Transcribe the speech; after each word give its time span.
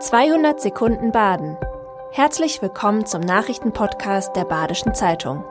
200 0.00 0.60
Sekunden 0.60 1.10
Baden. 1.10 1.56
Herzlich 2.12 2.62
willkommen 2.62 3.04
zum 3.04 3.20
Nachrichtenpodcast 3.20 4.36
der 4.36 4.44
Badischen 4.44 4.94
Zeitung. 4.94 5.42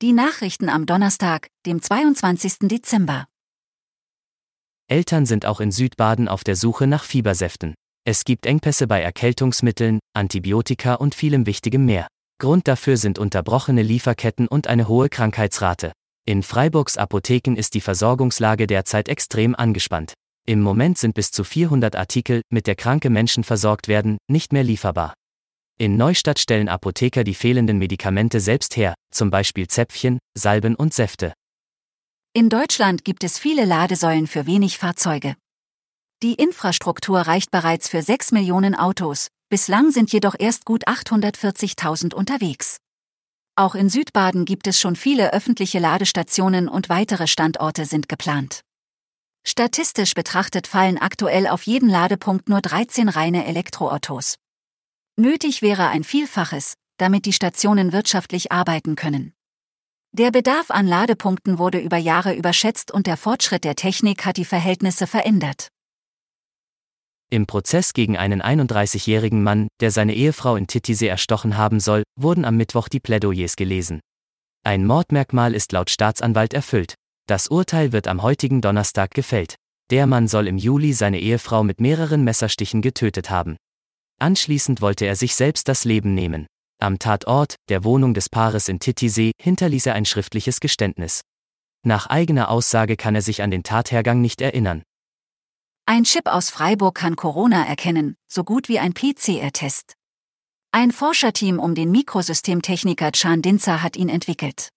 Die 0.00 0.14
Nachrichten 0.14 0.70
am 0.70 0.86
Donnerstag, 0.86 1.48
dem 1.66 1.82
22. 1.82 2.60
Dezember. 2.70 3.26
Eltern 4.88 5.26
sind 5.26 5.44
auch 5.44 5.60
in 5.60 5.72
Südbaden 5.72 6.26
auf 6.26 6.42
der 6.42 6.56
Suche 6.56 6.86
nach 6.86 7.04
Fiebersäften. 7.04 7.74
Es 8.06 8.24
gibt 8.24 8.46
Engpässe 8.46 8.86
bei 8.86 9.02
Erkältungsmitteln, 9.02 9.98
Antibiotika 10.14 10.94
und 10.94 11.14
vielem 11.14 11.44
Wichtigem 11.44 11.84
mehr. 11.84 12.08
Grund 12.38 12.66
dafür 12.66 12.96
sind 12.96 13.18
unterbrochene 13.18 13.82
Lieferketten 13.82 14.48
und 14.48 14.68
eine 14.68 14.88
hohe 14.88 15.10
Krankheitsrate. 15.10 15.92
In 16.24 16.42
Freiburgs 16.42 16.96
Apotheken 16.96 17.56
ist 17.56 17.74
die 17.74 17.82
Versorgungslage 17.82 18.66
derzeit 18.66 19.10
extrem 19.10 19.54
angespannt. 19.54 20.14
Im 20.44 20.60
Moment 20.60 20.98
sind 20.98 21.14
bis 21.14 21.30
zu 21.30 21.44
400 21.44 21.94
Artikel, 21.94 22.42
mit 22.50 22.66
der 22.66 22.74
kranke 22.74 23.10
Menschen 23.10 23.44
versorgt 23.44 23.86
werden, 23.86 24.18
nicht 24.28 24.52
mehr 24.52 24.64
lieferbar. 24.64 25.14
In 25.78 25.96
Neustadt 25.96 26.40
stellen 26.40 26.68
Apotheker 26.68 27.22
die 27.22 27.34
fehlenden 27.34 27.78
Medikamente 27.78 28.40
selbst 28.40 28.76
her, 28.76 28.94
zum 29.12 29.30
Beispiel 29.30 29.68
Zäpfchen, 29.68 30.18
Salben 30.36 30.74
und 30.74 30.94
Säfte. 30.94 31.32
In 32.34 32.48
Deutschland 32.48 33.04
gibt 33.04 33.22
es 33.22 33.38
viele 33.38 33.64
Ladesäulen 33.64 34.26
für 34.26 34.46
wenig 34.46 34.78
Fahrzeuge. 34.78 35.36
Die 36.22 36.34
Infrastruktur 36.34 37.20
reicht 37.20 37.50
bereits 37.50 37.88
für 37.88 38.02
6 38.02 38.32
Millionen 38.32 38.74
Autos, 38.74 39.28
bislang 39.48 39.92
sind 39.92 40.12
jedoch 40.12 40.34
erst 40.38 40.64
gut 40.64 40.88
840.000 40.88 42.14
unterwegs. 42.14 42.78
Auch 43.54 43.74
in 43.74 43.88
Südbaden 43.88 44.44
gibt 44.44 44.66
es 44.66 44.80
schon 44.80 44.96
viele 44.96 45.32
öffentliche 45.32 45.78
Ladestationen 45.78 46.68
und 46.68 46.88
weitere 46.88 47.26
Standorte 47.28 47.84
sind 47.84 48.08
geplant. 48.08 48.62
Statistisch 49.44 50.14
betrachtet 50.14 50.66
fallen 50.66 50.98
aktuell 50.98 51.46
auf 51.48 51.64
jeden 51.64 51.88
Ladepunkt 51.88 52.48
nur 52.48 52.60
13 52.60 53.08
reine 53.08 53.44
Elektroautos. 53.46 54.36
Nötig 55.16 55.62
wäre 55.62 55.88
ein 55.88 56.04
Vielfaches, 56.04 56.74
damit 56.96 57.26
die 57.26 57.32
Stationen 57.32 57.92
wirtschaftlich 57.92 58.52
arbeiten 58.52 58.96
können. 58.96 59.34
Der 60.12 60.30
Bedarf 60.30 60.70
an 60.70 60.86
Ladepunkten 60.86 61.58
wurde 61.58 61.78
über 61.78 61.96
Jahre 61.96 62.34
überschätzt 62.34 62.92
und 62.92 63.06
der 63.06 63.16
Fortschritt 63.16 63.64
der 63.64 63.76
Technik 63.76 64.24
hat 64.24 64.36
die 64.36 64.44
Verhältnisse 64.44 65.06
verändert. 65.06 65.68
Im 67.30 67.46
Prozess 67.46 67.94
gegen 67.94 68.18
einen 68.18 68.42
31-jährigen 68.42 69.42
Mann, 69.42 69.68
der 69.80 69.90
seine 69.90 70.14
Ehefrau 70.14 70.54
in 70.56 70.66
Titisee 70.66 71.08
erstochen 71.08 71.56
haben 71.56 71.80
soll, 71.80 72.02
wurden 72.14 72.44
am 72.44 72.58
Mittwoch 72.58 72.88
die 72.88 73.00
Plädoyers 73.00 73.56
gelesen. 73.56 74.00
Ein 74.64 74.86
Mordmerkmal 74.86 75.54
ist 75.54 75.72
laut 75.72 75.88
Staatsanwalt 75.88 76.52
erfüllt. 76.52 76.94
Das 77.26 77.48
Urteil 77.48 77.92
wird 77.92 78.08
am 78.08 78.22
heutigen 78.22 78.60
Donnerstag 78.60 79.12
gefällt. 79.12 79.56
Der 79.90 80.06
Mann 80.06 80.26
soll 80.26 80.48
im 80.48 80.58
Juli 80.58 80.92
seine 80.92 81.20
Ehefrau 81.20 81.62
mit 81.62 81.80
mehreren 81.80 82.24
Messerstichen 82.24 82.82
getötet 82.82 83.30
haben. 83.30 83.56
Anschließend 84.18 84.80
wollte 84.80 85.04
er 85.04 85.16
sich 85.16 85.34
selbst 85.34 85.68
das 85.68 85.84
Leben 85.84 86.14
nehmen. 86.14 86.46
Am 86.80 86.98
Tatort, 86.98 87.56
der 87.68 87.84
Wohnung 87.84 88.14
des 88.14 88.28
Paares 88.28 88.68
in 88.68 88.80
Titisee, 88.80 89.32
hinterließ 89.40 89.86
er 89.86 89.94
ein 89.94 90.04
schriftliches 90.04 90.60
Geständnis. 90.60 91.20
Nach 91.84 92.06
eigener 92.06 92.48
Aussage 92.48 92.96
kann 92.96 93.14
er 93.14 93.22
sich 93.22 93.42
an 93.42 93.50
den 93.50 93.62
Tathergang 93.62 94.20
nicht 94.20 94.40
erinnern. 94.40 94.82
Ein 95.86 96.04
Chip 96.04 96.26
aus 96.26 96.50
Freiburg 96.50 96.94
kann 96.94 97.16
Corona 97.16 97.64
erkennen, 97.66 98.14
so 98.28 98.44
gut 98.44 98.68
wie 98.68 98.78
ein 98.78 98.94
PCR-Test. 98.94 99.94
Ein 100.70 100.90
Forscherteam 100.90 101.58
um 101.58 101.74
den 101.74 101.90
Mikrosystemtechniker 101.90 103.12
Chan 103.12 103.42
Dinzer 103.42 103.82
hat 103.82 103.96
ihn 103.96 104.08
entwickelt. 104.08 104.70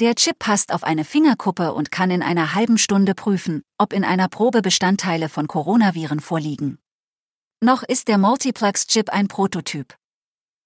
Der 0.00 0.14
Chip 0.14 0.38
passt 0.38 0.72
auf 0.72 0.84
eine 0.84 1.04
Fingerkuppe 1.04 1.74
und 1.74 1.90
kann 1.90 2.12
in 2.12 2.22
einer 2.22 2.54
halben 2.54 2.78
Stunde 2.78 3.16
prüfen, 3.16 3.64
ob 3.78 3.92
in 3.92 4.04
einer 4.04 4.28
Probe 4.28 4.62
Bestandteile 4.62 5.28
von 5.28 5.48
Coronaviren 5.48 6.20
vorliegen. 6.20 6.78
Noch 7.60 7.82
ist 7.82 8.06
der 8.06 8.16
Multiplex-Chip 8.16 9.10
ein 9.10 9.26
Prototyp. 9.26 9.96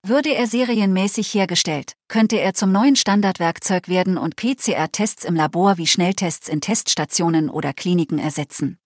Würde 0.06 0.34
er 0.34 0.47
serienmäßig 0.47 1.32
hergestellt, 1.32 1.94
könnte 2.09 2.41
er 2.41 2.53
zum 2.53 2.72
neuen 2.72 2.94
Standardwerkzeug 2.94 3.88
werden 3.88 4.19
und 4.19 4.37
PCR-Tests 4.37 5.25
im 5.25 5.34
Labor 5.34 5.78
wie 5.78 5.87
Schnelltests 5.87 6.50
in 6.50 6.60
Teststationen 6.60 7.48
oder 7.48 7.72
Kliniken 7.72 8.19
ersetzen. 8.19 8.78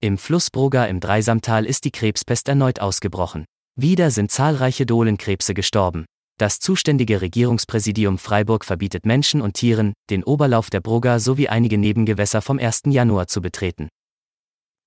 Im 0.00 0.18
Fluss 0.18 0.52
Brugger 0.52 0.88
im 0.88 1.00
Dreisamtal 1.00 1.66
ist 1.66 1.84
die 1.84 1.90
Krebspest 1.90 2.48
erneut 2.48 2.78
ausgebrochen. 2.78 3.44
Wieder 3.74 4.12
sind 4.12 4.30
zahlreiche 4.30 4.86
Dohlenkrebse 4.86 5.52
gestorben. 5.52 6.04
Das 6.36 6.58
zuständige 6.58 7.20
Regierungspräsidium 7.20 8.18
Freiburg 8.18 8.64
verbietet 8.64 9.06
Menschen 9.06 9.40
und 9.40 9.54
Tieren, 9.54 9.92
den 10.10 10.24
Oberlauf 10.24 10.68
der 10.68 10.80
Brugger 10.80 11.20
sowie 11.20 11.48
einige 11.48 11.78
Nebengewässer 11.78 12.42
vom 12.42 12.58
1. 12.58 12.82
Januar 12.86 13.28
zu 13.28 13.40
betreten. 13.40 13.88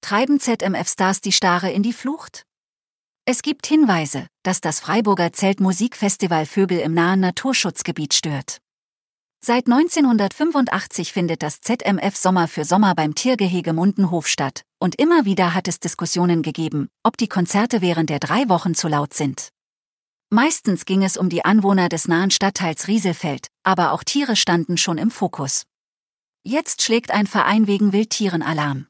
Treiben 0.02 0.40
ZMF-Stars 0.40 1.22
die 1.22 1.31
Stare 1.31 1.72
in 1.72 1.84
die 1.84 1.94
Flucht? 1.94 2.44
Es 3.25 3.41
gibt 3.41 3.68
Hinweise, 3.68 4.28
dass 4.44 4.62
das 4.62 4.80
Freiburger 4.80 5.34
Zeltmusikfestival 5.34 6.46
Vögel 6.46 6.80
im 6.80 6.94
nahen 6.94 7.22
Naturschutzgebiet 7.22 8.14
stört. 8.14 8.59
Seit 9.40 9.68
1985 9.68 11.14
findet 11.14 11.44
das 11.44 11.62
ZMF 11.62 12.16
Sommer 12.18 12.47
für 12.47 12.66
Sommer 12.66 12.96
beim 12.96 13.16
Tiergehege 13.16 13.72
Mundenhof 13.72 14.28
statt, 14.28 14.64
und 14.79 14.96
immer 14.96 15.25
wieder 15.25 15.53
hat 15.53 15.68
es 15.68 15.79
Diskussionen 15.79 16.41
gegeben, 16.41 16.90
ob 17.03 17.18
die 17.18 17.28
Konzerte 17.29 17.81
während 17.81 18.09
der 18.09 18.19
drei 18.19 18.50
Wochen 18.50 18.75
zu 18.75 18.88
laut 18.88 19.14
sind. 19.14 19.50
Meistens 20.30 20.84
ging 20.84 21.04
es 21.04 21.16
um 21.16 21.30
die 21.30 21.46
Anwohner 21.46 21.88
des 21.88 22.10
nahen 22.10 22.32
Stadtteils 22.32 22.90
Rieselfeld, 22.90 23.48
aber 23.64 23.94
auch 23.94 24.04
Tiere 24.04 24.36
standen 24.36 24.76
schon 24.76 24.98
im 24.98 25.10
Fokus. 25.10 25.64
Jetzt 26.44 26.82
schlägt 26.82 27.12
ein 27.12 27.28
Verein 27.28 27.66
wegen 27.66 27.94
Wildtieren 27.94 28.42
Alarm. 28.42 28.88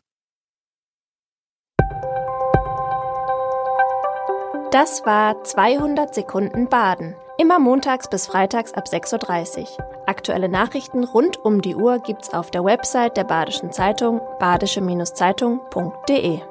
Das 4.72 5.06
war 5.06 5.44
200 5.44 6.16
Sekunden 6.16 6.70
Baden. 6.70 7.14
Immer 7.38 7.60
montags 7.60 8.10
bis 8.10 8.26
freitags 8.26 8.74
ab 8.74 8.88
6.30 8.88 9.62
Uhr. 9.62 9.68
Aktuelle 10.08 10.50
Nachrichten 10.50 11.04
rund 11.04 11.38
um 11.38 11.62
die 11.62 11.76
Uhr 11.76 12.00
gibt's 12.00 12.34
auf 12.34 12.50
der 12.50 12.66
Website 12.66 13.16
der 13.16 13.26
Badischen 13.26 13.72
Zeitung 13.72 14.22
badische-zeitung.de. 14.40 16.42